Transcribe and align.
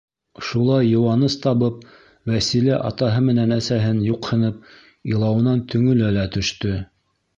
Шулай 0.45 0.87
йыуаныс 0.91 1.35
табып, 1.43 1.83
Вәсилә 2.31 2.79
атаһы 2.89 3.21
менән 3.27 3.53
әсәһен 3.57 4.01
юҡһынып 4.07 4.67
илауынан 5.15 5.63
төңөлә 5.75 6.11
лә 6.17 6.29
төштө. 6.39 6.75